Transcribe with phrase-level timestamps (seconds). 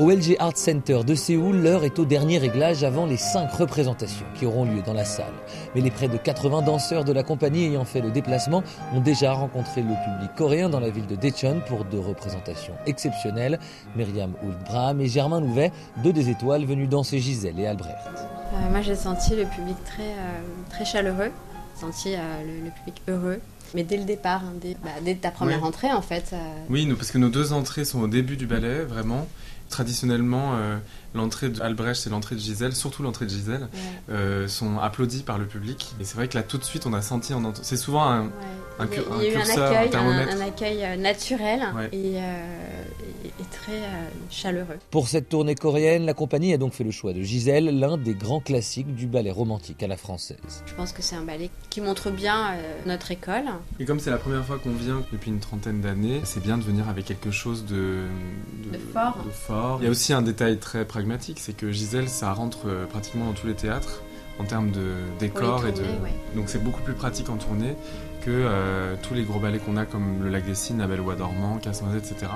[0.00, 4.24] Au LG Art Center de Séoul, l'heure est au dernier réglage avant les cinq représentations
[4.34, 5.34] qui auront lieu dans la salle.
[5.74, 8.62] Mais les près de 80 danseurs de la compagnie ayant fait le déplacement
[8.94, 13.58] ont déjà rencontré le public coréen dans la ville de Daecheon pour deux représentations exceptionnelles.
[13.94, 15.70] Myriam Oulbram et Germain Nouvet,
[16.02, 17.98] deux des étoiles venues danser Gisèle et Albrecht.
[18.08, 20.40] Euh, moi j'ai senti le public très, euh,
[20.70, 21.30] très chaleureux,
[21.80, 22.18] senti euh,
[22.64, 23.40] le, public heureux.
[23.74, 26.34] Mais dès le départ, hein, bah, dès, ta première entrée en fait.
[26.68, 29.28] Oui, parce que nos deux entrées sont au début du ballet, vraiment
[29.70, 30.76] traditionnellement, euh,
[31.14, 33.68] l'entrée d'Albrecht et l'entrée de Gisèle, surtout l'entrée de Gisèle,
[34.10, 35.94] euh, sont applaudis par le public.
[36.00, 38.24] Et c'est vrai que là, tout de suite, on a senti, c'est souvent un,
[38.78, 41.62] un, il y a, eu un, accueil, un, accueil euh, naturel
[41.92, 42.18] et,
[43.50, 43.80] très
[44.30, 44.78] chaleureux.
[44.90, 48.14] Pour cette tournée coréenne, la compagnie a donc fait le choix de Gisèle, l'un des
[48.14, 50.64] grands classiques du ballet romantique à la française.
[50.66, 52.54] Je pense que c'est un ballet qui montre bien
[52.86, 53.44] notre école.
[53.78, 56.62] Et comme c'est la première fois qu'on vient depuis une trentaine d'années, c'est bien de
[56.62, 58.04] venir avec quelque chose de,
[58.72, 59.18] de, fort.
[59.24, 62.66] de fort il y a aussi un détail très pragmatique, c'est que Gisèle, ça rentre
[62.66, 64.02] euh, pratiquement dans tous les théâtres
[64.38, 65.82] en termes de décor et de.
[66.34, 67.76] Donc c'est beaucoup plus pratique en tournée
[68.22, 71.00] que euh, tous les gros ballets qu'on a comme le Lac des Cygnes, La Belle
[71.00, 72.32] Oie dormant, Casse-Noisette, etc.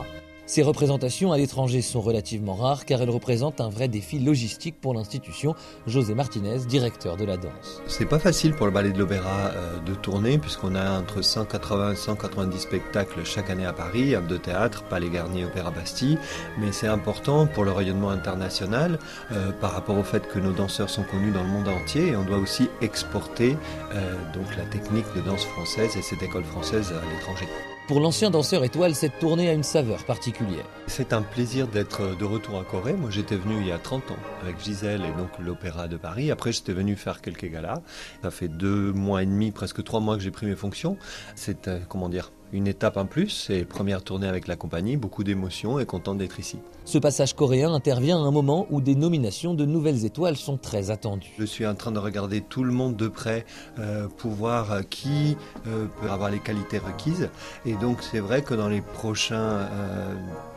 [0.46, 4.92] Ces représentations à l'étranger sont relativement rares car elles représentent un vrai défi logistique pour
[4.92, 5.54] l'institution.
[5.86, 7.82] José Martinez, directeur de la danse.
[7.86, 11.92] C'est pas facile pour le ballet de l'Opéra euh, de tourner puisqu'on a entre 180
[11.92, 16.18] et 190 spectacles chaque année à Paris, de théâtre, Palais Garnier, Opéra Bastille,
[16.58, 18.98] mais c'est important pour le rayonnement international
[19.32, 22.16] euh, par rapport au fait que nos danseurs sont connus dans le monde entier et
[22.16, 23.56] on doit aussi exporter
[23.94, 27.48] euh, donc la technique de danse française et cette école française à l'étranger.
[27.86, 30.64] Pour l'ancien danseur étoile, cette tournée a une saveur particulière.
[30.86, 32.94] C'est un plaisir d'être de retour à Corée.
[32.94, 36.30] Moi, j'étais venu il y a 30 ans avec Gisèle et donc l'Opéra de Paris.
[36.30, 37.82] Après, j'étais venu faire quelques galas.
[38.22, 40.96] Ça fait deux mois et demi, presque trois mois que j'ai pris mes fonctions.
[41.34, 45.24] C'est, euh, comment dire, une étape en plus, c'est première tournée avec la compagnie, beaucoup
[45.24, 46.58] d'émotions et content d'être ici.
[46.86, 50.90] Ce passage coréen intervient à un moment où des nominations de nouvelles étoiles sont très
[50.90, 51.32] attendues.
[51.38, 53.46] Je suis en train de regarder tout le monde de près
[53.78, 57.30] euh, pour voir euh, qui euh, peut avoir les qualités requises.
[57.64, 59.66] Et donc c'est vrai que dans les prochains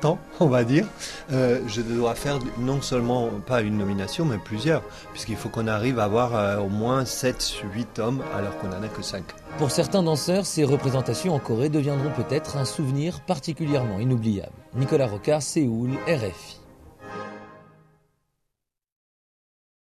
[0.02, 0.86] temps, on va dire,
[1.30, 4.84] je dois faire non seulement pas une nomination, mais plusieurs,
[5.14, 8.88] puisqu'il faut qu'on arrive à avoir au moins 7, 8 hommes alors qu'on n'en a
[8.90, 9.24] que 5.
[9.58, 14.54] Pour certains danseurs, ces représentations en Corée deviendront peut-être un souvenir particulièrement inoubliable.
[14.76, 16.67] Nicolas Rocard, Séoul, RFI.